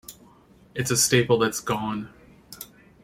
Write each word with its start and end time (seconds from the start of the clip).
It's 0.73 0.89
a 0.89 0.97
staple 0.97 1.37
that's 1.37 1.59
gone. 1.59 2.11